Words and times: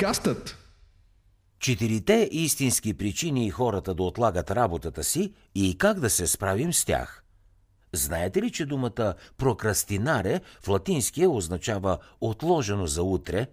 Подкастът 0.00 0.56
Четирите 1.58 2.28
истински 2.32 2.94
причини 2.94 3.50
хората 3.50 3.94
да 3.94 4.02
отлагат 4.02 4.50
работата 4.50 5.04
си 5.04 5.34
и 5.54 5.78
как 5.78 6.00
да 6.00 6.10
се 6.10 6.26
справим 6.26 6.72
с 6.72 6.84
тях. 6.84 7.24
Знаете 7.92 8.42
ли, 8.42 8.50
че 8.50 8.66
думата 8.66 9.14
прокрастинаре 9.36 10.40
в 10.62 10.68
латинския 10.68 11.30
означава 11.30 11.98
отложено 12.20 12.86
за 12.86 13.02
утре? 13.02 13.46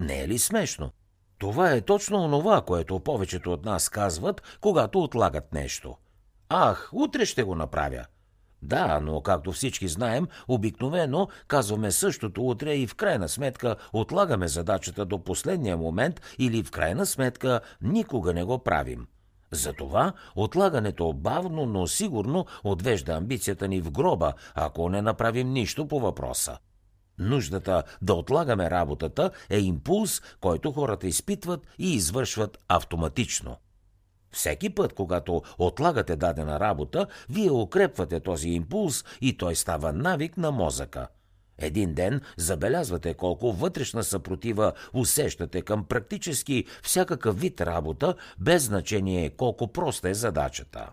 Не 0.00 0.20
е 0.20 0.28
ли 0.28 0.38
смешно? 0.38 0.90
Това 1.38 1.72
е 1.72 1.80
точно 1.80 2.24
онова, 2.24 2.62
което 2.62 3.00
повечето 3.00 3.52
от 3.52 3.64
нас 3.64 3.88
казват, 3.88 4.42
когато 4.60 5.02
отлагат 5.02 5.52
нещо. 5.52 5.96
Ах, 6.48 6.90
утре 6.92 7.26
ще 7.26 7.42
го 7.42 7.54
направя. 7.54 8.06
Да, 8.64 9.00
но 9.00 9.20
както 9.20 9.52
всички 9.52 9.88
знаем, 9.88 10.26
обикновено 10.48 11.28
казваме 11.48 11.90
същото 11.90 12.42
утре 12.42 12.74
и 12.74 12.86
в 12.86 12.94
крайна 12.94 13.28
сметка 13.28 13.76
отлагаме 13.92 14.48
задачата 14.48 15.04
до 15.04 15.24
последния 15.24 15.76
момент 15.76 16.20
или 16.38 16.62
в 16.62 16.70
крайна 16.70 17.06
сметка 17.06 17.60
никога 17.82 18.34
не 18.34 18.44
го 18.44 18.58
правим. 18.58 19.06
Затова 19.50 20.12
отлагането 20.36 21.12
бавно, 21.12 21.66
но 21.66 21.86
сигурно 21.86 22.46
отвежда 22.64 23.12
амбицията 23.12 23.68
ни 23.68 23.80
в 23.80 23.90
гроба, 23.90 24.32
ако 24.54 24.88
не 24.88 25.02
направим 25.02 25.52
нищо 25.52 25.88
по 25.88 26.00
въпроса. 26.00 26.58
Нуждата 27.18 27.82
да 28.02 28.14
отлагаме 28.14 28.70
работата 28.70 29.30
е 29.50 29.58
импулс, 29.58 30.22
който 30.40 30.72
хората 30.72 31.06
изпитват 31.06 31.66
и 31.78 31.94
извършват 31.94 32.58
автоматично. 32.68 33.56
Всеки 34.34 34.70
път, 34.70 34.92
когато 34.92 35.42
отлагате 35.58 36.16
дадена 36.16 36.60
работа, 36.60 37.06
вие 37.28 37.50
укрепвате 37.50 38.20
този 38.20 38.48
импулс 38.48 39.04
и 39.20 39.36
той 39.36 39.54
става 39.54 39.92
навик 39.92 40.36
на 40.36 40.50
мозъка. 40.50 41.08
Един 41.58 41.94
ден 41.94 42.20
забелязвате 42.36 43.14
колко 43.14 43.52
вътрешна 43.52 44.04
съпротива 44.04 44.72
усещате 44.92 45.62
към 45.62 45.84
практически 45.84 46.64
всякакъв 46.82 47.40
вид 47.40 47.60
работа, 47.60 48.14
без 48.38 48.62
значение 48.62 49.30
колко 49.30 49.72
проста 49.72 50.08
е 50.08 50.14
задачата. 50.14 50.90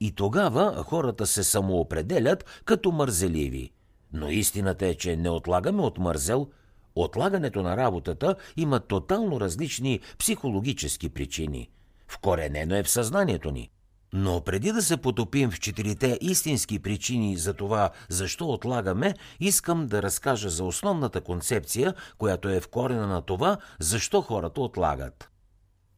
И 0.00 0.14
тогава 0.14 0.84
хората 0.84 1.26
се 1.26 1.44
самоопределят 1.44 2.44
като 2.64 2.92
мързеливи. 2.92 3.70
Но 4.12 4.30
истината 4.30 4.86
е, 4.86 4.94
че 4.94 5.16
не 5.16 5.30
отлагаме 5.30 5.82
от 5.82 5.98
мързел, 5.98 6.48
отлагането 6.94 7.62
на 7.62 7.76
работата 7.76 8.36
има 8.56 8.80
тотално 8.80 9.40
различни 9.40 10.00
психологически 10.18 11.08
причини– 11.08 11.70
Вкоренено 12.12 12.74
е 12.74 12.82
в 12.82 12.90
съзнанието 12.90 13.50
ни. 13.50 13.70
Но 14.12 14.40
преди 14.40 14.72
да 14.72 14.82
се 14.82 14.96
потопим 14.96 15.50
в 15.50 15.60
четирите 15.60 16.18
истински 16.20 16.78
причини 16.78 17.36
за 17.36 17.54
това, 17.54 17.90
защо 18.08 18.48
отлагаме, 18.48 19.14
искам 19.40 19.86
да 19.86 20.02
разкажа 20.02 20.48
за 20.48 20.64
основната 20.64 21.20
концепция, 21.20 21.94
която 22.18 22.48
е 22.48 22.60
вкорена 22.60 23.06
на 23.06 23.22
това, 23.22 23.56
защо 23.80 24.20
хората 24.20 24.60
отлагат. 24.60 25.30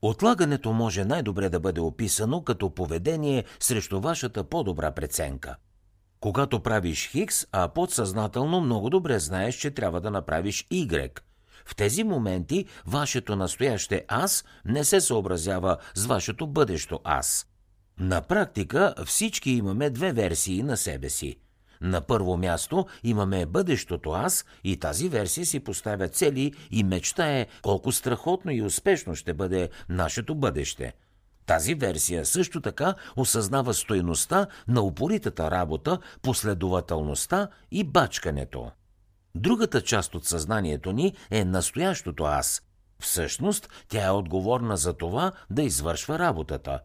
Отлагането 0.03 0.73
може 0.73 1.05
най-добре 1.05 1.49
да 1.49 1.61
бъде 1.61 1.81
описано 1.81 2.45
като 2.45 2.75
поведение 2.75 3.45
срещу 3.61 4.01
вашата 4.01 4.45
по-добра 4.45 4.91
преценка. 4.91 5.57
Когато 6.21 6.61
правиш 6.61 7.11
Хикс, 7.11 7.47
а 7.53 7.69
подсъзнателно 7.69 8.61
много 8.61 8.91
добре 8.91 9.19
знаеш, 9.19 9.55
че 9.55 9.71
трябва 9.71 10.01
да 10.01 10.11
направиш 10.11 10.67
Y– 10.71 11.21
в 11.65 11.75
тези 11.75 12.05
моменти 12.05 12.65
вашето 12.87 13.37
настояще 13.37 14.05
аз 14.09 14.45
не 14.65 14.85
се 14.85 15.01
съобразява 15.01 15.77
с 15.95 16.07
вашето 16.07 16.47
бъдещо 16.47 17.01
аз. 17.05 17.47
На 17.99 18.21
практика 18.21 18.95
всички 19.07 19.51
имаме 19.51 19.91
две 19.91 20.13
версии 20.13 20.63
на 20.63 20.77
себе 20.77 21.11
си. 21.11 21.37
На 21.81 22.01
първо 22.01 22.37
място 22.37 22.87
имаме 23.05 23.47
бъдещото 23.47 24.11
аз 24.11 24.45
и 24.65 24.77
тази 24.77 25.09
версия 25.09 25.47
си 25.47 25.61
поставя 25.61 26.09
цели 26.09 26.53
и 26.71 26.85
мечтае 26.85 27.47
колко 27.63 27.93
страхотно 27.93 28.53
и 28.53 28.63
успешно 28.63 29.15
ще 29.15 29.35
бъде 29.35 29.69
нашето 29.89 30.35
бъдеще. 30.35 30.93
Тази 31.47 31.75
версия 31.75 32.27
също 32.27 32.61
така 32.61 32.95
осъзнава 33.17 33.75
стойността 33.75 34.47
на 34.69 34.83
упоритата 34.83 35.51
работа, 35.51 35.99
последователността 36.23 37.49
и 37.71 37.85
бачкането. 37.85 38.71
Другата 39.35 39.81
част 39.81 40.15
от 40.15 40.25
съзнанието 40.25 40.93
ни 40.93 41.15
е 41.31 41.45
настоящото 41.45 42.25
аз. 42.25 42.63
Всъщност, 43.01 43.69
тя 43.89 44.07
е 44.07 44.11
отговорна 44.11 44.77
за 44.77 44.93
това 44.93 45.33
да 45.51 45.63
извършва 45.63 46.19
работата. 46.19 46.81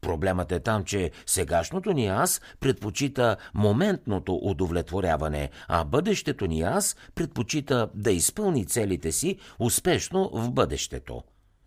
Проблемът 0.00 0.52
е 0.52 0.60
там, 0.60 0.84
че 0.84 1.10
сегашното 1.26 1.92
ни 1.92 2.06
аз 2.06 2.40
предпочита 2.60 3.36
моментното 3.54 4.34
удовлетворяване, 4.42 5.50
а 5.68 5.84
бъдещето 5.84 6.46
ни 6.46 6.62
аз 6.62 6.96
предпочита 7.14 7.88
да 7.94 8.12
изпълни 8.12 8.66
целите 8.66 9.12
си 9.12 9.38
успешно 9.58 10.30
в 10.32 10.50
бъдещето. 10.50 11.22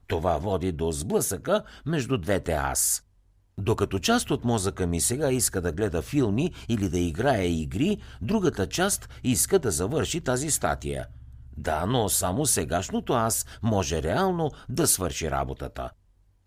Това 0.07 0.37
води 0.37 0.71
до 0.71 0.91
сблъсъка 0.91 1.63
между 1.85 2.17
двете 2.17 2.51
аз. 2.51 3.03
Докато 3.57 3.99
част 3.99 4.31
от 4.31 4.45
мозъка 4.45 4.87
ми 4.87 5.01
сега 5.01 5.31
иска 5.31 5.61
да 5.61 5.71
гледа 5.71 6.01
филми 6.01 6.51
или 6.69 6.89
да 6.89 6.99
играе 6.99 7.45
игри, 7.45 7.97
другата 8.21 8.67
част 8.67 9.09
иска 9.23 9.59
да 9.59 9.71
завърши 9.71 10.21
тази 10.21 10.51
статия. 10.51 11.07
Да, 11.57 11.85
но 11.85 12.09
само 12.09 12.45
сегашното 12.45 13.13
аз 13.13 13.45
може 13.63 14.03
реално 14.03 14.51
да 14.69 14.87
свърши 14.87 15.31
работата. 15.31 15.89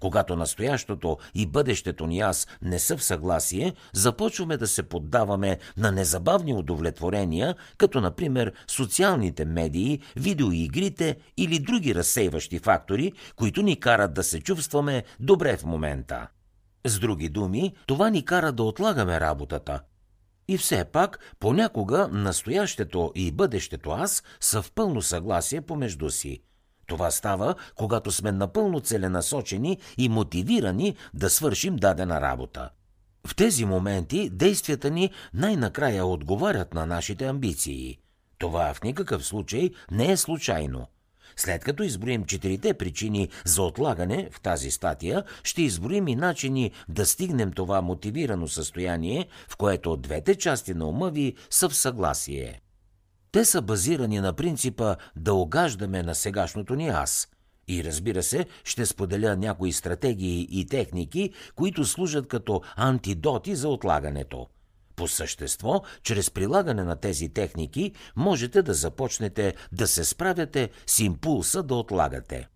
Когато 0.01 0.37
настоящото 0.37 1.19
и 1.35 1.47
бъдещето 1.47 2.07
ни 2.07 2.21
аз 2.21 2.47
не 2.63 2.79
са 2.79 2.97
в 2.97 3.05
съгласие, 3.05 3.75
започваме 3.93 4.57
да 4.57 4.67
се 4.67 4.83
поддаваме 4.83 5.59
на 5.77 5.93
незабавни 5.93 6.55
удовлетворения, 6.55 7.55
като 7.79 8.01
например 8.01 8.53
социалните 8.67 9.45
медии, 9.45 10.01
видеоигрите 10.17 11.17
или 11.37 11.59
други 11.59 11.95
разсейващи 11.95 12.59
фактори, 12.59 13.13
които 13.37 13.63
ни 13.63 13.81
карат 13.81 14.15
да 14.15 14.23
се 14.23 14.41
чувстваме 14.41 15.05
добре 15.21 15.57
в 15.57 15.65
момента. 15.65 16.27
С 16.87 16.99
други 16.99 17.29
думи, 17.29 17.75
това 17.87 18.11
ни 18.11 18.25
кара 18.25 18.53
да 18.53 18.63
отлагаме 18.63 19.21
работата. 19.21 19.81
И 20.49 20.59
все 20.59 20.85
пак, 20.85 21.35
понякога 21.41 22.09
настоящето 22.09 23.13
и 23.15 23.33
бъдещето 23.33 23.91
аз 23.91 24.23
са 24.41 24.63
в 24.63 24.73
пълно 24.73 25.03
съгласие 25.03 25.61
помежду 25.61 26.11
си. 26.11 26.43
Това 26.87 27.11
става, 27.11 27.55
когато 27.75 28.13
сме 28.13 28.33
напълно 28.33 28.81
целенасочени 28.81 29.79
и 29.99 30.09
мотивирани 30.09 30.97
да 31.15 31.31
свършим 31.31 31.77
дадена 31.77 32.21
работа. 32.21 32.71
В 33.27 33.37
тези 33.37 33.65
моменти 33.65 34.31
действията 34.31 34.91
ни 34.91 35.11
най-накрая 35.35 36.07
отговарят 36.07 36.75
на 36.75 36.87
нашите 36.87 37.27
амбиции. 37.27 37.99
Това 38.39 38.75
в 38.75 38.83
никакъв 38.83 39.27
случай 39.27 39.71
не 39.91 40.13
е 40.13 40.17
случайно– 40.17 40.87
след 41.37 41.65
като 41.65 41.83
изброим 41.83 42.25
четирите 42.25 42.75
причини 42.75 43.29
за 43.45 43.63
отлагане 43.63 44.29
в 44.33 44.41
тази 44.41 44.71
статия, 44.71 45.25
ще 45.43 45.63
изброим 45.63 46.09
и 46.09 46.17
начини 46.17 46.71
да 46.89 47.07
стигнем 47.07 47.53
това 47.53 47.83
мотивирано 47.83 48.49
състояние, 48.49 49.27
в 49.49 49.57
което 49.57 49.97
двете 49.97 50.35
части 50.35 50.75
на 50.75 50.87
ума 50.87 51.11
ви 51.11 51.35
са 51.51 51.69
в 51.69 51.77
съгласие. 51.77 52.61
Те 53.33 53.45
са 53.45 53.63
базирани 53.63 54.21
на 54.21 54.33
принципа 54.33 54.97
да 55.17 55.35
огаждаме 55.35 56.03
на 56.03 56.15
сегашното 56.15 56.75
ни 56.75 56.89
аз. 56.89 57.29
И 57.69 57.85
разбира 57.85 58.23
се, 58.23 58.47
ще 58.65 58.87
споделя 58.87 59.37
някои 59.37 59.73
стратегии 59.73 60.49
и 60.51 60.67
техники, 60.67 61.31
които 61.55 61.85
служат 61.85 62.29
като 62.29 62.63
антидоти 62.77 63.57
за 63.57 63.69
отлагането– 63.69 64.47
по 64.97 65.09
същество, 65.09 65.83
чрез 66.03 66.31
прилагане 66.31 66.85
на 66.85 66.97
тези 66.97 67.29
техники, 67.29 67.93
можете 68.17 68.63
да 68.63 68.75
започнете 68.75 69.55
да 69.73 69.87
се 69.87 70.05
справяте 70.05 70.71
с 70.87 70.99
импулса 70.99 71.63
да 71.63 71.75
отлагате. 71.75 72.49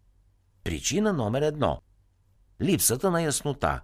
Причина 0.65 1.13
номер 1.13 1.43
едно– 1.43 1.81
липсата 2.63 3.11
на 3.11 3.23
яснота. 3.23 3.81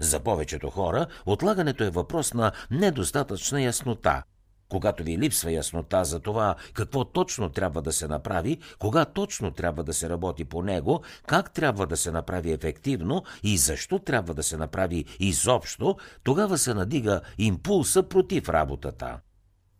За 0.00 0.20
повечето 0.20 0.70
хора 0.70 1.06
отлагането 1.26 1.84
е 1.84 1.90
въпрос 1.90 2.34
на 2.34 2.52
недостатъчна 2.70 3.62
яснота. 3.62 4.22
Когато 4.72 5.02
ви 5.04 5.18
липсва 5.18 5.52
яснота 5.52 6.04
за 6.04 6.20
това 6.20 6.54
какво 6.72 7.04
точно 7.04 7.48
трябва 7.48 7.82
да 7.82 7.92
се 7.92 8.08
направи, 8.08 8.58
кога 8.78 9.04
точно 9.04 9.50
трябва 9.50 9.84
да 9.84 9.92
се 9.92 10.08
работи 10.08 10.44
по 10.44 10.62
него, 10.62 11.02
как 11.26 11.52
трябва 11.52 11.86
да 11.86 11.96
се 11.96 12.10
направи 12.10 12.52
ефективно 12.52 13.22
и 13.42 13.58
защо 13.58 13.98
трябва 13.98 14.34
да 14.34 14.42
се 14.42 14.56
направи 14.56 15.04
изобщо, 15.20 15.96
тогава 16.24 16.58
се 16.58 16.74
надига 16.74 17.20
импулса 17.38 18.02
против 18.02 18.48
работата. 18.48 19.18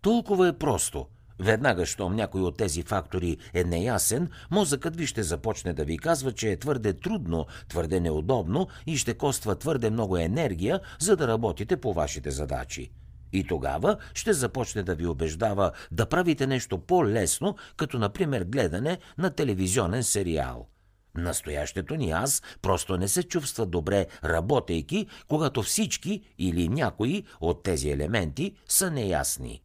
Толкова 0.03 0.49
е 0.49 0.59
просто. 0.59 1.07
Веднага, 1.41 1.87
щом 1.87 2.17
някой 2.17 2.41
от 2.41 2.57
тези 2.57 2.83
фактори 2.83 3.37
е 3.55 3.65
неясен, 3.65 4.31
мозъкът 4.51 4.97
ви 4.97 5.07
ще 5.07 5.23
започне 5.23 5.73
да 5.73 5.85
ви 5.85 5.99
казва, 5.99 6.33
че 6.33 6.51
е 6.51 6.59
твърде 6.59 6.93
трудно, 6.93 7.47
твърде 7.69 8.01
неудобно 8.01 8.69
и 8.87 8.97
ще 8.97 9.15
коства 9.15 9.57
твърде 9.57 9.91
много 9.91 10.17
енергия, 10.17 10.81
за 10.99 11.17
да 11.17 11.29
работите 11.29 11.77
по 11.77 11.93
вашите 11.93 12.31
задачи. 12.31 12.91
И 13.33 13.45
тогава 13.47 13.97
ще 14.15 14.33
започне 14.33 14.83
да 14.83 14.95
ви 14.95 15.07
убеждава 15.07 15.73
да 15.91 16.07
правите 16.07 16.47
нещо 16.47 16.79
по-лесно, 16.79 17.57
като 17.77 17.99
например 17.99 18.45
гледане 18.45 18.99
на 19.19 19.31
телевизионен 19.31 20.05
сериал. 20.05 20.69
Настоящето 21.15 21.97
ни 21.97 22.11
аз 22.11 22.43
просто 22.63 22.97
не 22.97 23.09
се 23.09 23.23
чувства 23.23 23.67
добре, 23.67 24.07
работейки, 24.25 25.07
когато 25.29 25.63
всички 25.63 26.35
или 26.39 26.69
някои 26.69 27.25
от 27.41 27.63
тези 27.63 27.91
елементи 27.91 28.55
са 28.69 28.91
неясни. 28.91 29.63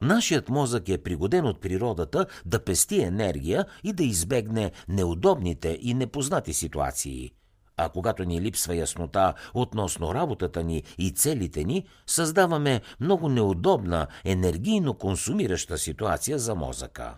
Нашият 0.00 0.48
мозък 0.48 0.88
е 0.88 1.02
пригоден 1.02 1.46
от 1.46 1.60
природата 1.60 2.26
да 2.46 2.64
пести 2.64 3.00
енергия 3.00 3.66
и 3.84 3.92
да 3.92 4.04
избегне 4.04 4.72
неудобните 4.88 5.78
и 5.82 5.94
непознати 5.94 6.52
ситуации. 6.52 7.32
А 7.78 7.88
когато 7.88 8.24
ни 8.24 8.40
липсва 8.40 8.76
яснота 8.76 9.34
относно 9.54 10.14
работата 10.14 10.62
ни 10.62 10.82
и 10.98 11.10
целите 11.10 11.64
ни, 11.64 11.86
създаваме 12.06 12.80
много 13.00 13.28
неудобна, 13.28 14.06
енергийно 14.24 14.94
консумираща 14.94 15.78
ситуация 15.78 16.38
за 16.38 16.54
мозъка. 16.54 17.14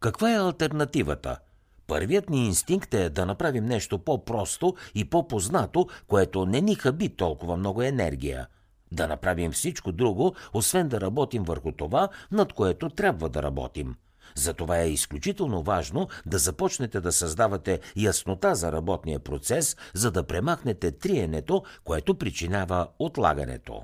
Каква 0.00 0.32
е 0.32 0.38
альтернативата? 0.38 1.38
Първият 1.86 2.30
ни 2.30 2.46
инстинкт 2.46 2.94
е 2.94 3.10
да 3.10 3.26
направим 3.26 3.64
нещо 3.64 3.98
по-просто 3.98 4.74
и 4.94 5.10
по-познато, 5.10 5.88
което 6.06 6.46
не 6.46 6.60
ни 6.60 6.74
хаби 6.74 7.08
толкова 7.08 7.56
много 7.56 7.82
енергия. 7.82 8.46
Да 8.92 9.08
направим 9.08 9.52
всичко 9.52 9.92
друго, 9.92 10.34
освен 10.52 10.88
да 10.88 11.00
работим 11.00 11.42
върху 11.42 11.72
това, 11.72 12.08
над 12.32 12.52
което 12.52 12.90
трябва 12.90 13.28
да 13.28 13.42
работим. 13.42 13.94
Затова 14.34 14.78
е 14.78 14.90
изключително 14.90 15.62
важно 15.62 16.08
да 16.26 16.38
започнете 16.38 17.00
да 17.00 17.12
създавате 17.12 17.80
яснота 17.96 18.54
за 18.54 18.72
работния 18.72 19.18
процес, 19.18 19.76
за 19.94 20.10
да 20.10 20.26
премахнете 20.26 20.90
триенето, 20.90 21.62
което 21.84 22.14
причинява 22.14 22.88
отлагането. 22.98 23.82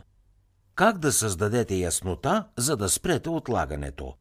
Как 0.74 0.98
да 0.98 1.12
създадете 1.12 1.74
яснота, 1.74 2.44
за 2.56 2.76
да 2.76 2.88
спрете 2.88 3.28
отлагането? 3.28 4.14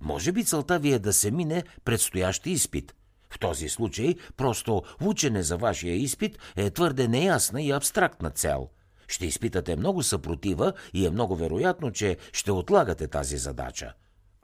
Може 0.00 0.32
би 0.32 0.44
целта 0.44 0.78
ви 0.78 0.92
е 0.92 0.98
да 0.98 1.12
се 1.12 1.30
мине 1.30 1.62
предстоящ 1.84 2.46
изпит. 2.46 2.94
В 3.30 3.38
този 3.38 3.68
случай 3.68 4.14
просто 4.36 4.82
учене 5.02 5.42
за 5.42 5.56
вашия 5.56 5.94
изпит 5.94 6.38
е 6.56 6.70
твърде 6.70 7.08
неясна 7.08 7.62
и 7.62 7.70
абстрактна 7.70 8.30
цел. 8.30 8.68
Ще 9.08 9.26
изпитате 9.26 9.76
много 9.76 10.02
съпротива 10.02 10.72
и 10.92 11.06
е 11.06 11.10
много 11.10 11.36
вероятно, 11.36 11.90
че 11.90 12.16
ще 12.32 12.52
отлагате 12.52 13.08
тази 13.08 13.36
задача. 13.36 13.92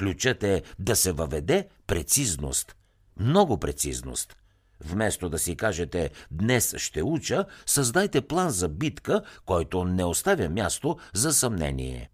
Ключът 0.01 0.43
е 0.43 0.63
да 0.79 0.97
се 0.97 1.13
въведе 1.13 1.69
прецизност. 1.87 2.77
Много 3.19 3.59
прецизност. 3.59 4.37
Вместо 4.85 5.29
да 5.29 5.39
си 5.39 5.57
кажете 5.57 6.11
«днес 6.31 6.75
ще 6.77 7.03
уча», 7.03 7.45
създайте 7.67 8.21
план 8.21 8.51
за 8.51 8.69
битка, 8.69 9.23
който 9.47 9.85
не 9.85 10.05
оставя 10.05 10.49
място 10.49 10.99
за 11.15 11.33
съмнение. 11.33 12.11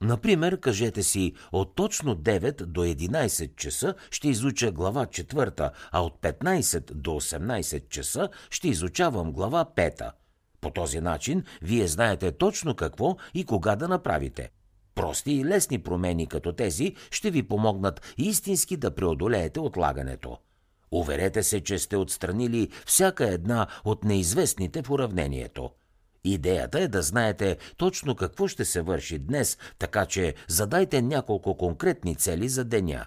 Например, 0.00 0.60
кажете 0.60 1.02
си, 1.02 1.34
от 1.52 1.74
точно 1.74 2.16
9 2.16 2.64
до 2.64 2.84
11 2.84 3.56
часа 3.56 3.94
ще 4.10 4.28
изуча 4.28 4.72
глава 4.72 5.06
4, 5.06 5.70
а 5.92 6.00
от 6.00 6.20
15 6.22 6.94
до 6.94 7.10
18 7.10 7.88
часа 7.88 8.28
ще 8.50 8.68
изучавам 8.68 9.32
глава 9.32 9.64
5. 9.76 10.10
По 10.60 10.70
този 10.70 11.00
начин 11.00 11.44
вие 11.62 11.86
знаете 11.86 12.32
точно 12.32 12.74
какво 12.74 13.16
и 13.34 13.44
кога 13.44 13.76
да 13.76 13.88
направите. 13.88 14.50
Прости 14.94 15.32
и 15.32 15.44
лесни 15.44 15.78
промени 15.78 16.26
като 16.26 16.52
тези 16.52 16.94
ще 17.10 17.30
ви 17.30 17.42
помогнат 17.42 18.14
истински 18.18 18.76
да 18.76 18.94
преодолеете 18.94 19.60
отлагането. 19.60 20.38
Уверете 20.90 21.42
се, 21.42 21.60
че 21.60 21.78
сте 21.78 21.96
отстранили 21.96 22.68
всяка 22.86 23.28
една 23.28 23.66
от 23.84 24.04
неизвестните 24.04 24.82
в 24.82 24.90
уравнението. 24.90 25.70
Идеята 26.24 26.80
е 26.80 26.88
да 26.88 27.02
знаете 27.02 27.56
точно 27.76 28.16
какво 28.16 28.48
ще 28.48 28.64
се 28.64 28.82
върши 28.82 29.18
днес, 29.18 29.58
така 29.78 30.06
че 30.06 30.34
задайте 30.48 31.02
няколко 31.02 31.56
конкретни 31.56 32.16
цели 32.16 32.48
за 32.48 32.64
деня. 32.64 33.06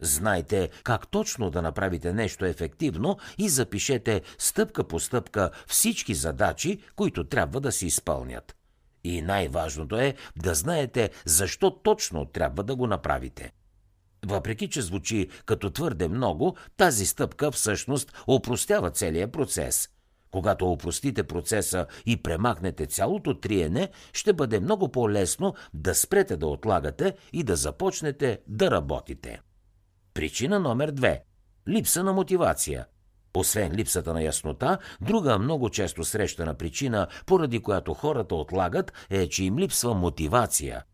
Знайте 0.00 0.70
как 0.84 1.08
точно 1.08 1.50
да 1.50 1.62
направите 1.62 2.12
нещо 2.12 2.44
ефективно 2.44 3.18
и 3.38 3.48
запишете 3.48 4.22
стъпка 4.38 4.84
по 4.84 5.00
стъпка 5.00 5.50
всички 5.66 6.14
задачи, 6.14 6.78
които 6.96 7.24
трябва 7.24 7.60
да 7.60 7.72
се 7.72 7.86
изпълнят. 7.86 8.57
И 9.08 9.22
най-важното 9.22 9.96
е 9.96 10.14
да 10.36 10.54
знаете 10.54 11.10
защо 11.24 11.70
точно 11.70 12.24
трябва 12.24 12.62
да 12.62 12.76
го 12.76 12.86
направите. 12.86 13.52
Въпреки, 14.26 14.68
че 14.68 14.82
звучи 14.82 15.28
като 15.46 15.70
твърде 15.70 16.08
много, 16.08 16.56
тази 16.76 17.06
стъпка 17.06 17.50
всъщност 17.50 18.12
опростява 18.26 18.90
целия 18.90 19.32
процес. 19.32 19.88
Когато 20.30 20.72
опростите 20.72 21.22
процеса 21.22 21.86
и 22.06 22.22
премахнете 22.22 22.86
цялото 22.86 23.40
триене, 23.40 23.88
ще 24.12 24.32
бъде 24.32 24.60
много 24.60 24.88
по-лесно 24.88 25.54
да 25.74 25.94
спрете 25.94 26.36
да 26.36 26.46
отлагате 26.46 27.16
и 27.32 27.42
да 27.42 27.56
започнете 27.56 28.40
да 28.46 28.70
работите. 28.70 29.40
Причина 30.14 30.60
номер 30.60 30.90
две– 30.90 31.22
липса 31.68 32.04
на 32.04 32.12
мотивация– 32.12 32.86
освен 33.34 33.72
липсата 33.72 34.12
на 34.12 34.22
яснота, 34.22 34.78
друга 35.00 35.38
много 35.38 35.70
често 35.70 36.04
срещана 36.04 36.54
причина, 36.54 37.06
поради 37.26 37.58
която 37.60 37.94
хората 37.94 38.34
отлагат, 38.34 38.92
е, 39.10 39.28
че 39.28 39.44
им 39.44 39.58
липсва 39.58 39.94
мотивация. 39.94 40.84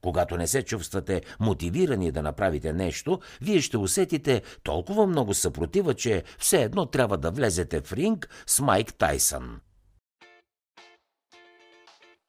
Когато 0.00 0.36
не 0.36 0.46
се 0.46 0.62
чувствате 0.62 1.22
мотивирани 1.40 2.12
да 2.12 2.22
направите 2.22 2.72
нещо, 2.72 3.20
вие 3.40 3.60
ще 3.60 3.76
усетите 3.76 4.42
толкова 4.62 5.06
много 5.06 5.34
съпротива, 5.34 5.94
че 5.94 6.22
все 6.38 6.62
едно 6.62 6.86
трябва 6.86 7.18
да 7.18 7.30
влезете 7.30 7.80
в 7.80 7.92
ринг 7.92 8.44
с 8.46 8.60
Майк 8.60 8.94
Тайсън. 8.94 9.60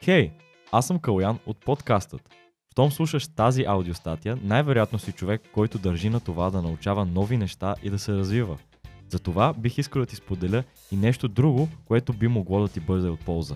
Хей, 0.03 0.31
аз 0.71 0.88
съм 0.88 1.00
Калян 1.00 1.39
от 1.45 1.65
подкастът. 1.65 2.21
Щом 2.71 2.91
слушаш 2.91 3.27
тази 3.27 3.63
аудиостатия, 3.63 4.38
най-вероятно 4.44 5.00
си 5.00 5.12
човек, 5.12 5.41
който 5.53 5.77
държи 5.77 6.09
на 6.09 6.19
това 6.19 6.50
да 6.50 6.62
научава 6.62 7.06
нови 7.06 7.38
неща 7.38 7.75
и 7.83 7.89
да 7.89 8.00
се 8.00 8.13
развива– 8.13 8.57
затова 9.09 9.53
бих 9.53 9.77
искал 9.77 9.99
да 9.99 10.05
ти 10.05 10.15
споделя 10.15 10.63
и 10.91 10.97
нещо 10.97 11.27
друго, 11.27 11.69
което 11.85 12.13
би 12.13 12.27
могло 12.27 12.61
да 12.61 12.67
ти 12.67 12.79
бъде 12.79 13.09
от 13.09 13.19
полза. 13.19 13.55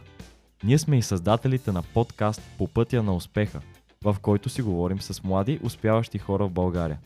Ние 0.63 0.77
сме 0.77 0.97
и 0.97 1.01
създателите 1.01 1.71
на 1.71 1.81
подкаст 1.81 2.41
По 2.57 2.67
пътя 2.67 3.03
на 3.03 3.15
успеха, 3.15 3.61
в 4.03 4.15
който 4.21 4.49
си 4.49 4.61
говорим 4.61 5.01
с 5.01 5.23
млади, 5.23 5.59
успяващи 5.63 6.17
хора 6.17 6.45
в 6.45 6.51
България, 6.51 6.99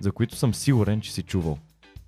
за 0.00 0.12
които 0.12 0.36
съм 0.36 0.54
сигурен, 0.54 1.00
че 1.00 1.12
си 1.12 1.22
чувал. 1.22 1.58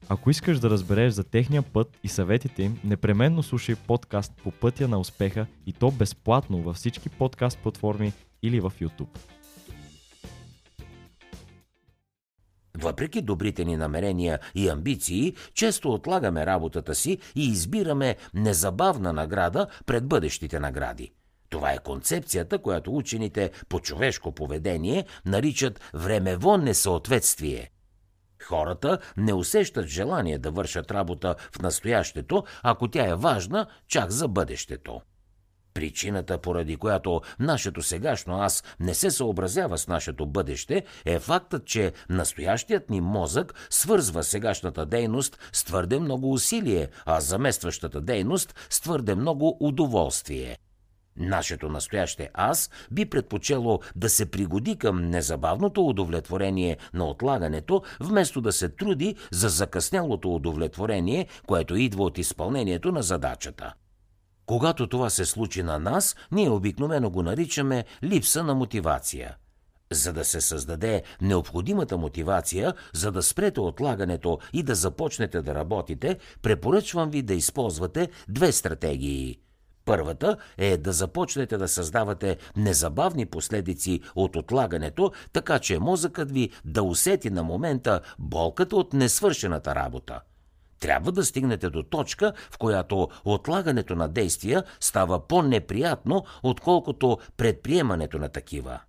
Ако 0.09 0.31
искаш 0.31 0.59
да 0.59 0.71
разбереш 0.71 1.13
за 1.13 1.25
техния 1.25 1.63
път 1.63 1.99
и 2.05 2.09
съветите 2.09 2.63
им, 2.63 2.79
непременно 2.85 3.43
слушай 3.43 3.75
подкаст 3.75 4.33
По 4.45 4.51
пътя 4.51 4.89
на 4.89 4.99
успеха 4.99 5.47
и 5.67 5.73
то 5.73 5.91
безплатно 5.91 6.63
във 6.63 6.77
всички 6.77 7.09
подкаст 7.09 7.59
платформи 7.59 8.13
или 8.43 8.61
в 8.61 8.73
YouTube. 8.81 9.19
Въпреки 12.81 13.23
добрите 13.23 13.65
ни 13.65 13.77
намерения 13.77 14.39
и 14.55 14.69
амбиции, 14.69 15.35
често 15.55 15.93
отлагаме 15.93 16.47
работата 16.47 16.95
си 16.95 17.19
и 17.37 17.49
избираме 17.49 18.17
незабавна 18.35 19.13
награда 19.13 19.67
пред 19.87 20.07
бъдещите 20.07 20.61
награди. 20.61 21.13
Това 21.49 21.73
е 21.73 21.79
концепцията, 21.79 22.59
която 22.59 22.97
учените 22.97 23.51
по 23.69 23.81
човешко 23.81 24.33
поведение 24.33 25.05
наричат 25.27 25.81
времево 25.95 26.57
несъответствие. 26.57 27.71
Хората 28.43 28.99
не 29.17 29.33
усещат 29.35 29.87
желание 29.87 30.39
да 30.39 30.51
вършат 30.51 30.91
работа 30.91 31.35
в 31.53 31.63
настоящето, 31.63 32.45
ако 32.63 32.89
тя 32.89 33.09
е 33.09 33.15
важна 33.15 33.67
чак 33.89 34.11
за 34.11 34.29
бъдещето. 34.29 35.01
Причината, 35.75 36.39
поради 36.39 36.77
която 36.77 37.21
нашето 37.39 37.83
сегашно 37.83 38.41
аз 38.41 38.65
не 38.81 38.95
се 38.95 39.11
съобразява 39.11 39.79
с 39.79 39.89
нашето 39.89 40.27
бъдеще, 40.27 40.85
е 41.05 41.19
фактът, 41.19 41.67
че 41.67 41.93
настоящият 42.09 42.91
ни 42.91 43.01
мозък 43.01 43.55
свързва 43.71 44.25
сегашната 44.25 44.87
дейност 44.87 45.39
с 45.53 45.65
твърде 45.65 46.01
много 46.01 46.33
усилие, 46.33 46.89
а 47.07 47.21
заместващата 47.21 48.01
дейност 48.01 48.55
с 48.71 48.81
твърде 48.81 49.15
много 49.15 49.57
удоволствие. 49.61 50.57
Нашето 51.17 51.69
настояще 51.69 52.31
аз 52.35 52.71
би 52.91 53.07
предпочело 53.07 53.81
да 53.97 54.09
се 54.09 54.31
пригоди 54.31 54.77
към 54.77 55.11
незабавното 55.11 55.87
удовлетворение 55.87 56.77
на 56.95 57.05
отлагането, 57.05 57.83
вместо 58.01 58.41
да 58.41 58.53
се 58.53 58.69
труди 58.69 59.17
за 59.33 59.49
закъснялото 59.49 60.35
удовлетворение, 60.35 61.27
което 61.47 61.77
идва 61.77 62.05
от 62.05 62.19
изпълнението 62.19 62.93
на 62.93 63.03
задачата. 63.03 63.75
Когато 64.51 64.87
това 64.87 65.11
се 65.11 65.25
случи 65.25 65.63
на 65.63 65.79
нас, 65.79 66.17
ние 66.33 66.51
обикновено 66.51 67.11
го 67.11 67.23
наричаме 67.23 67.85
липса 68.03 68.45
на 68.45 68.55
мотивация. 68.55 69.37
За 69.93 70.13
да 70.13 70.25
се 70.25 70.41
създаде 70.41 71.03
необходимата 71.21 71.97
мотивация, 71.97 72.75
за 72.95 73.13
да 73.13 73.23
спрете 73.23 73.61
отлагането 73.61 74.39
и 74.53 74.63
да 74.63 74.75
започнете 74.75 75.43
да 75.43 75.55
работите, 75.55 76.19
препоръчвам 76.43 77.11
ви 77.11 77.23
да 77.23 77.35
използвате 77.35 78.09
две 78.29 78.53
стратегии. 78.53 79.39
Първата 79.85 80.37
е 80.59 80.77
да 80.77 80.93
започнете 80.93 81.57
да 81.57 81.69
създавате 81.69 82.37
незабавни 82.57 83.27
последици 83.27 84.01
от 84.15 84.37
отлагането, 84.37 85.13
така 85.33 85.59
че 85.59 85.79
мозъкът 85.79 86.31
ви 86.31 86.51
да 86.65 86.83
усети 86.83 87.31
на 87.31 87.43
момента 87.43 88.01
болката 88.19 88.77
от 88.77 88.93
несвършената 88.93 89.75
работа. 89.75 90.21
Трябва 90.81 91.13
да 91.13 91.25
стигнете 91.25 91.71
до 91.71 91.83
точка, 91.83 92.33
в 92.51 92.59
която 92.59 93.09
отлагането 93.25 93.95
на 93.95 94.09
действия 94.09 94.65
става 94.81 95.29
по-неприятно, 95.29 96.25
отколкото 96.43 97.19
предприемането 97.37 98.19
на 98.19 98.29
такива. 98.29 98.81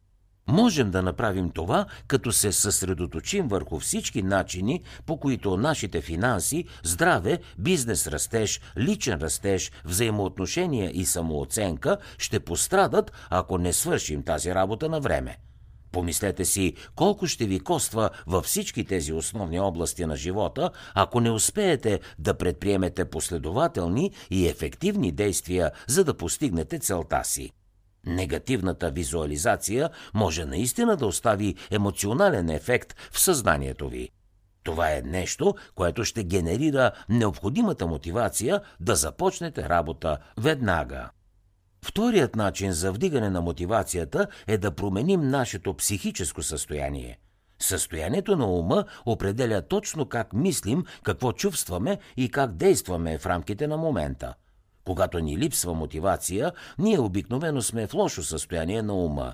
Можем 0.48 0.92
да 0.92 1.02
направим 1.02 1.50
това, 1.50 1.86
като 2.08 2.32
се 2.32 2.52
съсредоточим 2.52 3.48
върху 3.48 3.80
всички 3.80 4.24
начини, 4.24 4.84
по 5.06 5.18
които 5.18 5.58
нашите 5.58 6.02
финанси, 6.02 6.66
здраве, 6.84 7.40
бизнес 7.58 8.08
растеж, 8.08 8.62
личен 8.78 9.20
растеж, 9.20 9.72
взаимоотношения 9.86 10.92
и 10.94 11.06
самооценка 11.06 11.98
ще 12.18 12.40
пострадат, 12.40 13.12
ако 13.30 13.58
не 13.58 13.74
свършим 13.74 14.24
тази 14.24 14.56
работа 14.56 14.90
на 14.90 15.00
време. 15.00 15.38
Помислете 15.92 16.46
си 16.46 16.74
колко 16.96 17.28
ще 17.28 17.46
ви 17.46 17.60
коства 17.60 18.10
във 18.28 18.46
всички 18.46 18.86
тези 18.86 19.14
основни 19.14 19.60
области 19.60 20.06
на 20.06 20.16
живота, 20.16 20.72
ако 20.94 21.20
не 21.20 21.32
успеете 21.32 22.00
да 22.20 22.34
предприемете 22.34 23.06
последователни 23.06 24.12
и 24.30 24.48
ефективни 24.48 25.12
действия, 25.12 25.72
за 25.88 26.04
да 26.04 26.18
постигнете 26.18 26.80
целта 26.80 27.24
си. 27.24 27.52
Негативната 28.06 28.92
визуализация 28.92 29.90
може 30.14 30.46
наистина 30.46 30.98
да 30.98 31.06
остави 31.06 31.56
емоционален 31.72 32.50
ефект 32.50 32.96
в 33.12 33.20
съзнанието 33.20 33.90
ви. 33.90 34.10
Това 34.64 34.92
е 34.92 35.02
нещо, 35.02 35.56
което 35.76 36.04
ще 36.04 36.24
генерира 36.24 36.92
необходимата 37.10 37.88
мотивация 37.88 38.62
да 38.80 38.96
започнете 38.96 39.70
работа 39.70 40.18
веднага. 40.38 41.10
Вторият 41.86 42.36
начин 42.36 42.72
за 42.72 42.92
вдигане 42.92 43.30
на 43.30 43.42
мотивацията 43.42 44.28
е 44.48 44.58
да 44.58 44.72
променим 44.72 45.30
нашето 45.30 45.74
психическо 45.74 46.44
състояние. 46.44 47.20
Състоянието 47.60 48.36
на 48.36 48.46
ума 48.46 48.86
определя 49.06 49.62
точно 49.62 50.06
как 50.06 50.34
мислим, 50.34 50.86
какво 51.04 51.32
чувстваме 51.32 52.00
и 52.18 52.30
как 52.30 52.52
действаме 52.52 53.18
в 53.18 53.26
рамките 53.26 53.68
на 53.68 53.78
момента. 53.78 54.34
Когато 54.84 55.20
ни 55.20 55.38
липсва 55.38 55.74
мотивация, 55.74 56.52
ние 56.80 57.00
обикновено 57.00 57.62
сме 57.62 57.88
в 57.88 57.94
лошо 57.94 58.24
състояние 58.24 58.82
на 58.82 58.94
ума. 58.94 59.34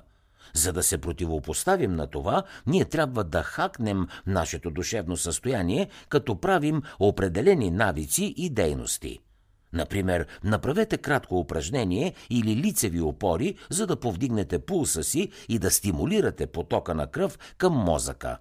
За 0.54 0.72
да 0.72 0.82
се 0.82 0.98
противопоставим 0.98 1.96
на 1.96 2.06
това, 2.06 2.42
ние 2.66 2.84
трябва 2.84 3.24
да 3.24 3.42
хакнем 3.42 4.06
нашето 4.26 4.70
душевно 4.70 5.16
състояние, 5.16 5.88
като 6.08 6.40
правим 6.40 6.82
определени 6.98 7.70
навици 7.70 8.34
и 8.36 8.50
дейности– 8.50 9.18
Например, 9.72 10.26
направете 10.44 10.98
кратко 10.98 11.38
упражнение 11.38 12.14
или 12.30 12.56
лицеви 12.56 13.00
опори, 13.00 13.54
за 13.70 13.86
да 13.86 14.00
повдигнете 14.00 14.58
пулса 14.58 15.02
си 15.02 15.30
и 15.48 15.58
да 15.58 15.70
стимулирате 15.70 16.46
потока 16.46 16.94
на 16.94 17.06
кръв 17.06 17.38
към 17.58 17.72
мозъка. 17.72 18.38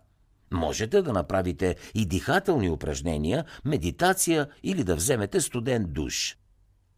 Можете 0.52 1.02
да 1.02 1.14
направите 1.14 1.76
и 1.96 2.06
дихателни 2.06 2.70
упражнения, 2.70 3.46
медитация 3.66 4.48
или 4.64 4.84
да 4.84 4.96
вземете 4.96 5.42
студен 5.42 5.86
душ. 5.90 6.38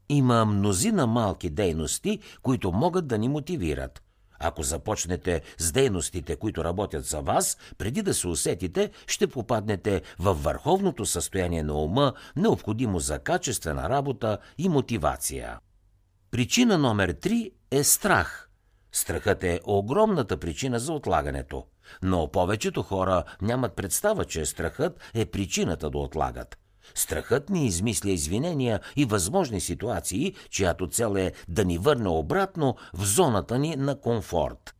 Има 0.09 0.45
мнозина 0.45 1.07
малки 1.07 1.50
дейности, 1.50 2.19
които 2.41 2.71
могат 2.71 3.07
да 3.07 3.17
ни 3.17 3.29
мотивират– 3.29 4.03
ако 4.39 4.63
започнете 4.63 5.41
с 5.58 5.72
дейностите, 5.72 6.36
които 6.36 6.63
работят 6.63 7.05
за 7.05 7.22
вас, 7.22 7.58
преди 7.77 8.01
да 8.01 8.13
се 8.13 8.27
усетите, 8.27 8.91
ще 9.08 9.27
попаднете 9.27 10.01
в 10.19 10.34
върховното 10.34 11.05
състояние 11.05 11.63
на 11.63 11.74
ума, 11.74 12.13
необходимо 12.36 13.00
за 13.00 13.19
качествена 13.19 13.89
работа 13.89 14.38
и 14.58 14.69
мотивация. 14.69 15.60
Причина 16.31 16.77
номер 16.77 17.13
3 17.13 17.51
е 17.72 17.84
страх. 17.84 18.50
Страхът 18.91 19.43
е 19.43 19.60
огромната 19.63 20.38
причина 20.38 20.79
за 20.79 20.93
отлагането. 20.93 21.65
Но 22.01 22.31
повечето 22.31 22.84
хора 22.84 23.24
нямат 23.41 23.75
представа, 23.75 24.25
че 24.25 24.46
страхът 24.46 25.00
е 25.13 25.25
причината 25.25 25.89
да 25.89 25.98
отлагат. 25.98 26.58
Страхът 26.96 27.50
ни 27.50 27.65
измисля 27.65 28.10
извинения 28.10 28.79
и 28.96 29.05
възможни 29.05 29.62
ситуации, 29.62 30.34
чиято 30.50 30.88
цел 30.88 31.15
е 31.17 31.31
да 31.48 31.65
ни 31.65 31.77
върне 31.77 32.10
обратно 32.10 32.75
в 32.93 33.05
зоната 33.05 33.60
ни 33.60 33.75
на 33.75 34.00
комфорт. 34.00 34.75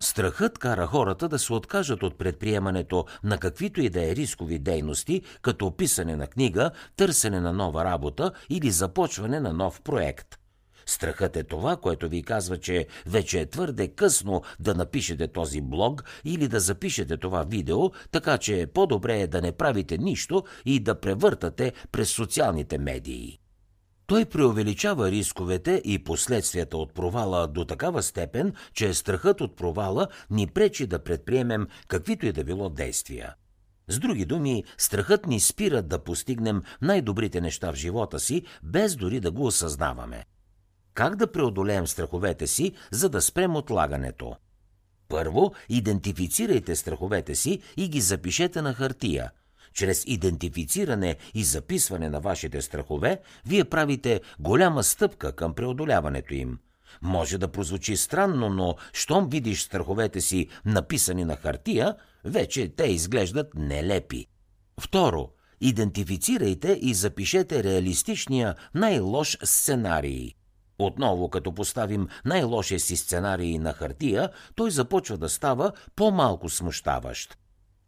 Страхът 0.00 0.58
кара 0.58 0.86
хората 0.86 1.28
да 1.28 1.38
се 1.38 1.52
откажат 1.52 2.02
от 2.02 2.18
предприемането 2.18 3.04
на 3.24 3.38
каквито 3.38 3.80
и 3.80 3.88
да 3.88 4.10
е 4.10 4.16
рискови 4.16 4.58
дейности, 4.58 5.22
като 5.42 5.76
писане 5.76 6.16
на 6.16 6.26
книга, 6.26 6.70
търсене 6.96 7.40
на 7.40 7.52
нова 7.52 7.84
работа 7.84 8.32
или 8.50 8.70
започване 8.70 9.40
на 9.40 9.52
нов 9.52 9.80
проект– 9.80 10.38
Страхът 10.86 11.36
е 11.36 11.44
това, 11.44 11.76
което 11.76 12.08
ви 12.08 12.22
казва, 12.22 12.58
че 12.58 12.86
вече 13.06 13.40
е 13.40 13.46
твърде 13.46 13.88
късно 13.88 14.42
да 14.60 14.74
напишете 14.74 15.28
този 15.28 15.60
блог 15.60 16.04
или 16.24 16.48
да 16.48 16.60
запишете 16.60 17.16
това 17.16 17.42
видео, 17.42 17.90
така 18.10 18.38
че 18.38 18.66
по-добре 18.74 19.20
е 19.20 19.26
да 19.26 19.42
не 19.42 19.52
правите 19.52 19.98
нищо 19.98 20.44
и 20.64 20.80
да 20.80 21.00
превъртате 21.00 21.72
през 21.92 22.10
социалните 22.10 22.78
медии. 22.78 23.38
Той 24.06 24.24
преувеличава 24.24 25.10
рисковете 25.10 25.82
и 25.84 26.04
последствията 26.04 26.76
от 26.76 26.94
провала 26.94 27.48
до 27.48 27.64
такава 27.64 28.02
степен, 28.02 28.52
че 28.74 28.94
страхът 28.94 29.40
от 29.40 29.56
провала 29.56 30.08
ни 30.30 30.46
пречи 30.46 30.86
да 30.86 30.98
предприемем 30.98 31.66
каквито 31.88 32.26
и 32.26 32.32
да 32.32 32.44
било 32.44 32.70
действия. 32.70 33.34
С 33.88 33.98
други 33.98 34.24
думи, 34.24 34.64
страхът 34.78 35.26
ни 35.26 35.40
спира 35.40 35.82
да 35.82 35.98
постигнем 35.98 36.62
най-добрите 36.82 37.40
неща 37.40 37.72
в 37.72 37.76
живота 37.76 38.20
си, 38.20 38.42
без 38.62 38.96
дори 38.96 39.20
да 39.20 39.30
го 39.30 39.46
осъзнаваме. 39.46 40.24
Как 40.96 41.16
да 41.16 41.32
преодолеем 41.32 41.86
страховете 41.86 42.46
си, 42.46 42.72
за 42.90 43.08
да 43.08 43.22
спрем 43.22 43.56
отлагането? 43.56 44.36
Първо, 45.08 45.52
идентифицирайте 45.68 46.76
страховете 46.76 47.34
си 47.34 47.60
и 47.76 47.88
ги 47.88 48.00
запишете 48.00 48.62
на 48.62 48.74
хартия. 48.74 49.30
Чрез 49.74 50.04
идентифициране 50.06 51.16
и 51.34 51.44
записване 51.44 52.08
на 52.08 52.20
вашите 52.20 52.62
страхове, 52.62 53.20
вие 53.46 53.64
правите 53.64 54.20
голяма 54.38 54.82
стъпка 54.82 55.32
към 55.32 55.54
преодоляването 55.54 56.34
им. 56.34 56.58
Може 57.02 57.38
да 57.38 57.48
прозвучи 57.48 57.96
странно, 57.96 58.48
но 58.48 58.76
щом 58.92 59.28
видиш 59.28 59.62
страховете 59.62 60.20
си 60.20 60.48
написани 60.64 61.24
на 61.24 61.36
хартия, 61.36 61.96
вече 62.24 62.68
те 62.68 62.84
изглеждат 62.84 63.54
нелепи. 63.54 64.26
Второ, 64.80 65.30
идентифицирайте 65.60 66.78
и 66.82 66.94
запишете 66.94 67.64
реалистичния 67.64 68.54
най-лош 68.74 69.38
сценарий– 69.44 70.34
отново, 70.78 71.28
като 71.30 71.54
поставим 71.54 72.08
най-лошия 72.24 72.80
си 72.80 72.96
сценарий 72.96 73.58
на 73.58 73.72
хартия, 73.72 74.30
той 74.54 74.70
започва 74.70 75.18
да 75.18 75.28
става 75.28 75.72
по-малко 75.96 76.48
смущаващ. 76.48 77.38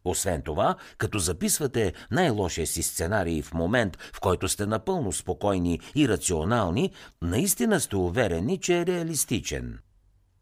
Освен 0.05 0.41
това, 0.41 0.75
като 0.97 1.19
записвате 1.19 1.93
най-лошия 2.11 2.67
си 2.67 2.83
сценарий 2.83 3.41
в 3.41 3.53
момент, 3.53 3.97
в 4.13 4.19
който 4.19 4.49
сте 4.49 4.65
напълно 4.65 5.11
спокойни 5.11 5.79
и 5.95 6.09
рационални, 6.09 6.91
наистина 7.21 7.79
сте 7.79 7.95
уверени, 7.95 8.57
че 8.57 8.79
е 8.79 8.85
реалистичен. 8.85 9.79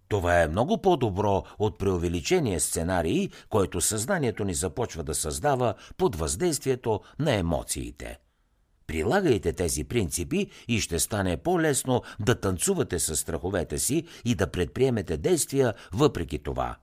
Това 0.07 0.41
е 0.41 0.47
много 0.47 0.81
по-добро 0.81 1.43
от 1.59 1.79
преувеличения 1.79 2.59
сценарий, 2.59 3.29
който 3.49 3.81
съзнанието 3.81 4.45
ни 4.45 4.53
започва 4.53 5.03
да 5.03 5.15
създава 5.15 5.73
под 5.97 6.15
въздействието 6.15 7.01
на 7.19 7.33
емоциите. 7.33 8.19
Прилагайте 8.88 9.53
тези 9.53 9.84
принципи 9.84 10.48
и 10.67 10.82
ще 10.82 11.00
стане 11.00 11.38
по-лесно 11.38 12.01
да 12.20 12.39
танцувате 12.39 13.00
с 13.00 13.15
страховете 13.15 13.79
си 13.79 14.03
и 14.25 14.36
да 14.36 14.48
предприемете 14.48 15.17
действия 15.17 15.74
въпреки 15.94 16.39
това. 16.39 16.75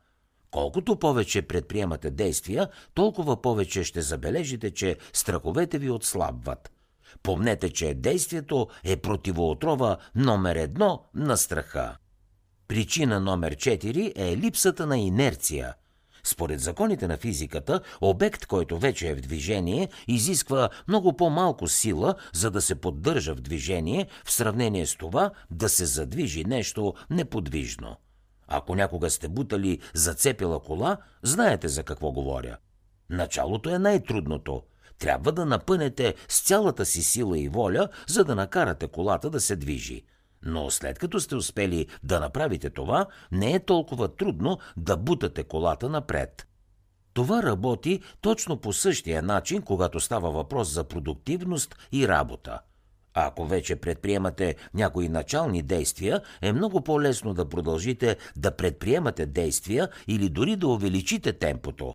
Колкото 0.50 0.98
повече 0.98 1.42
предприемате 1.42 2.10
действия, 2.10 2.68
толкова 2.94 3.42
повече 3.42 3.84
ще 3.84 4.02
забележите, 4.02 4.70
че 4.70 4.96
страховете 5.12 5.78
ви 5.78 5.90
отслабват. 5.90 6.70
Помнете, 7.22 7.70
че 7.70 7.94
действието 7.94 8.68
е 8.84 8.96
противоотрова 8.96 9.96
номер 10.14 10.56
едно 10.56 11.04
на 11.14 11.36
страха. 11.36 11.96
Причина 12.68 13.20
номер 13.20 13.56
4 13.56 14.12
е 14.16 14.36
липсата 14.36 14.86
на 14.86 14.98
инерция– 14.98 15.74
според 16.24 16.60
законите 16.60 17.08
на 17.08 17.16
физиката, 17.16 17.80
обект, 18.00 18.46
който 18.46 18.78
вече 18.78 19.08
е 19.08 19.14
в 19.14 19.20
движение, 19.20 19.88
изисква 20.08 20.68
много 20.88 21.16
по-малко 21.16 21.68
сила, 21.68 22.14
за 22.32 22.50
да 22.50 22.60
се 22.60 22.74
поддържа 22.74 23.34
в 23.34 23.40
движение, 23.40 24.06
в 24.24 24.32
сравнение 24.32 24.86
с 24.86 24.96
това 24.96 25.30
да 25.50 25.68
се 25.68 25.84
задвижи 25.84 26.44
нещо 26.44 26.94
неподвижно. 27.10 27.96
Ако 28.48 28.74
някога 28.74 29.10
сте 29.10 29.28
бутали 29.28 29.78
зацепила 29.94 30.60
кола, 30.60 30.96
знаете 31.22 31.68
за 31.68 31.82
какво 31.82 32.12
говоря. 32.12 32.56
Началото 33.10 33.70
е 33.70 33.78
най-трудното. 33.78 34.62
Трябва 34.98 35.32
да 35.32 35.46
напънете 35.46 36.14
с 36.28 36.42
цялата 36.42 36.86
си 36.86 37.02
сила 37.02 37.38
и 37.38 37.48
воля, 37.48 37.88
за 38.08 38.24
да 38.24 38.34
накарате 38.34 38.88
колата 38.88 39.30
да 39.30 39.40
се 39.40 39.56
движи. 39.56 40.04
Но 40.44 40.70
след 40.70 40.98
като 40.98 41.20
сте 41.20 41.36
успели 41.36 41.86
да 42.02 42.20
направите 42.20 42.70
това, 42.70 43.06
не 43.32 43.52
е 43.52 43.64
толкова 43.64 44.16
трудно 44.16 44.58
да 44.76 44.96
бутате 44.96 45.44
колата 45.44 45.88
напред. 45.88 46.46
Това 47.12 47.42
работи 47.42 48.00
точно 48.20 48.56
по 48.56 48.72
същия 48.72 49.22
начин, 49.22 49.62
когато 49.62 50.00
става 50.00 50.30
въпрос 50.30 50.68
за 50.68 50.84
продуктивност 50.84 51.76
и 51.92 52.08
работа. 52.08 52.60
Ако 53.14 53.46
вече 53.46 53.76
предприемате 53.76 54.56
някои 54.74 55.08
начални 55.08 55.62
действия, 55.62 56.20
е 56.42 56.52
много 56.52 56.80
по-лесно 56.80 57.34
да 57.34 57.48
продължите 57.48 58.16
да 58.36 58.50
предприемате 58.50 59.26
действия 59.26 59.88
или 60.08 60.28
дори 60.28 60.56
да 60.56 60.68
увеличите 60.68 61.32
темпото. 61.32 61.94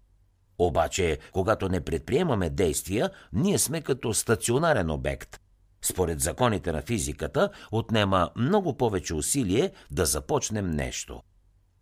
Обаче, 0.59 1.17
когато 1.31 1.69
не 1.69 1.81
предприемаме 1.81 2.49
действия, 2.49 3.09
ние 3.33 3.57
сме 3.57 3.81
като 3.81 4.13
стационарен 4.13 4.89
обект– 4.89 5.39
според 5.81 6.19
законите 6.21 6.71
на 6.71 6.81
физиката, 6.81 7.49
отнема 7.71 8.29
много 8.35 8.77
повече 8.77 9.13
усилие 9.13 9.71
да 9.91 10.05
започнем 10.05 10.71
нещо. 10.71 11.21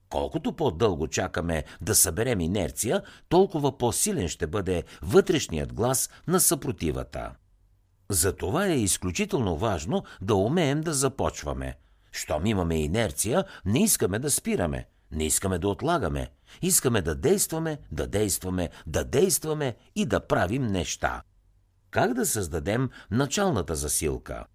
Колкото 0.10 0.54
по-дълго 0.54 1.08
чакаме 1.08 1.64
да 1.82 1.96
съберем 1.96 2.40
инерция, 2.40 3.02
толкова 3.30 3.78
по-силен 3.78 4.28
ще 4.28 4.48
бъде 4.48 4.84
вътрешният 5.02 5.74
глас 5.74 6.10
на 6.28 6.40
съпротивата. 6.40 7.32
Затова 8.10 8.68
е 8.68 8.78
изключително 8.78 9.58
важно 9.58 10.04
да 10.22 10.36
умеем 10.36 10.82
да 10.82 10.94
започваме. 10.94 11.78
Щом 12.12 12.46
имаме 12.46 12.84
инерция, 12.84 13.46
не 13.66 13.84
искаме 13.84 14.20
да 14.20 14.32
спираме. 14.32 14.88
Не 15.12 15.26
искаме 15.26 15.60
да 15.60 15.68
отлагаме. 15.68 16.32
Искаме 16.62 17.02
да 17.02 17.16
действаме, 17.16 17.78
да 17.92 18.08
действаме, 18.08 18.70
да 18.88 19.04
действаме 19.04 19.76
и 19.96 20.06
да 20.06 20.20
правим 20.20 20.68
неща. 20.68 21.22
Как 21.92 22.14
да 22.14 22.26
създадем 22.26 22.90
началната 23.12 23.76
засилка? 23.76 24.46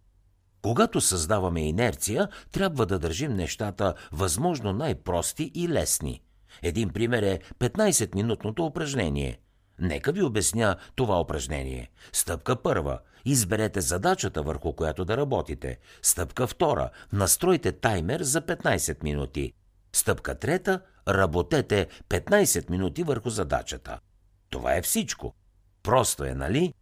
Когато 0.63 1.01
създаваме 1.01 1.69
инерция, 1.69 2.29
трябва 2.53 2.87
да 2.87 2.99
държим 2.99 3.35
нещата 3.35 3.95
възможно 4.13 4.73
най-прости 4.73 5.51
и 5.55 5.69
лесни. 5.69 6.23
Един 6.63 6.89
пример 6.89 7.23
е 7.23 7.41
15-минутното 7.61 8.61
упражнение. 8.61 9.39
Нека 9.79 10.13
ви 10.13 10.23
обясня 10.23 10.77
това 10.95 11.21
упражнение. 11.21 11.91
Стъпка 12.13 12.63
първа. 12.63 12.99
Изберете 13.25 13.81
задачата, 13.81 14.43
върху 14.43 14.73
която 14.73 15.05
да 15.05 15.17
работите. 15.17 15.79
Стъпка 16.03 16.47
втора. 16.47 16.91
Настройте 17.13 17.73
таймер 17.73 18.23
за 18.23 18.43
15 18.43 19.03
минути. 19.03 19.53
Стъпка 19.93 20.39
трета. 20.39 20.81
Работете 21.09 21.89
15 22.09 22.71
минути 22.71 23.03
върху 23.03 23.31
задачата. 23.31 23.99
Това 24.51 24.77
е 24.77 24.83
всичко. 24.83 25.35
Просто 25.83 26.25
е, 26.25 26.35
нали? 26.35 26.75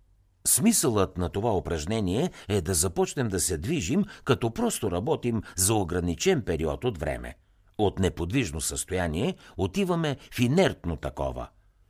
Смисълът 0.47 1.19
на 1.19 1.29
това 1.29 1.57
упражнение 1.57 2.31
е 2.49 2.61
да 2.61 2.75
започнем 2.75 3.29
да 3.29 3.41
се 3.41 3.59
движим, 3.59 4.05
като 4.25 4.51
просто 4.51 4.91
работим 4.91 5.43
за 5.57 5.75
ограничен 5.75 6.43
период 6.43 6.85
от 6.85 6.99
време. 6.99 7.35
От 7.79 7.99
неподвижно 7.99 8.61
състояние 8.61 9.35
отиваме 9.57 10.17
в 10.33 10.39
инертно 10.39 10.97
такова. 10.97 11.49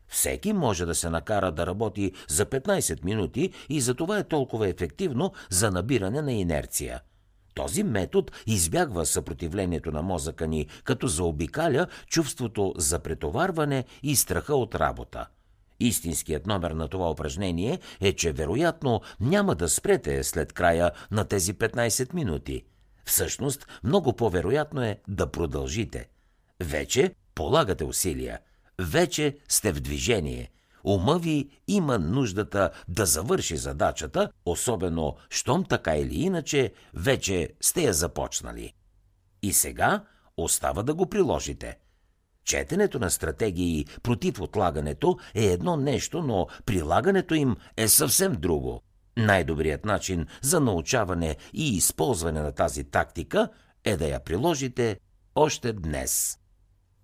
Всеки 0.09 0.53
може 0.53 0.87
да 0.87 0.95
се 0.95 1.11
накара 1.11 1.53
да 1.53 1.67
работи 1.67 2.13
за 2.29 2.47
15 2.47 3.05
минути 3.05 3.53
и 3.69 3.81
за 3.81 3.95
това 3.95 4.19
е 4.19 4.29
толкова 4.29 4.69
ефективно 4.69 5.33
за 5.51 5.71
набиране 5.71 6.23
на 6.23 6.33
инерция. 6.33 7.01
Този 7.55 7.83
метод 7.83 8.33
избягва 8.47 9.07
съпротивлението 9.07 9.93
на 9.93 10.03
мозъка 10.03 10.47
ни, 10.47 10.67
като 10.85 11.07
заобикаля 11.07 11.87
чувството 12.07 12.75
за 12.77 12.99
претоварване 12.99 13.85
и 14.03 14.17
страха 14.17 14.55
от 14.55 14.75
работа. 14.75 15.27
Истинският 15.81 16.47
номер 16.47 16.71
на 16.71 16.89
това 16.89 17.11
упражнение 17.11 17.79
е, 18.01 18.13
че 18.13 18.33
вероятно 18.33 19.01
няма 19.21 19.55
да 19.55 19.69
спрете 19.69 20.25
след 20.25 20.53
края 20.53 20.91
на 21.11 21.25
тези 21.25 21.55
15 21.55 22.15
минути. 22.15 22.65
Всъщност, 23.05 23.67
много 23.85 24.13
по-вероятно 24.13 24.83
е 24.83 25.01
да 25.09 25.31
продължите. 25.31 26.09
Вече 26.63 27.15
полагате 27.35 27.85
усилия. 27.85 28.39
Вече 28.79 29.39
сте 29.49 29.73
в 29.73 29.81
движение. 29.81 30.51
Ума 30.85 31.19
ви 31.19 31.51
има 31.69 31.99
нуждата 31.99 32.71
да 32.89 33.07
завърши 33.07 33.57
задачата, 33.57 34.31
особено, 34.47 35.17
щом 35.31 35.65
така 35.65 35.97
или 35.97 36.15
иначе, 36.15 36.73
вече 36.95 37.49
сте 37.61 37.83
я 37.83 37.93
започнали. 37.93 38.73
И 39.43 39.53
сега 39.53 40.05
остава 40.37 40.83
да 40.83 40.95
го 40.95 41.07
приложите– 41.07 41.79
Четенето 42.45 42.99
на 42.99 43.11
стратегии 43.11 43.87
против 44.03 44.41
отлагането 44.41 45.19
е 45.35 45.45
едно 45.45 45.77
нещо, 45.77 46.23
но 46.23 46.47
прилагането 46.67 47.35
им 47.35 47.57
е 47.77 47.89
съвсем 47.89 48.33
друго. 48.33 48.83
Най-добрият 49.17 49.85
начин 49.85 50.27
за 50.43 50.61
научаване 50.61 51.37
и 51.53 51.77
използване 51.77 52.41
на 52.41 52.53
тази 52.53 52.85
тактика 52.85 53.49
е 53.85 53.97
да 53.97 54.09
я 54.09 54.21
приложите 54.21 55.01
още 55.35 55.73
днес. 55.73 56.40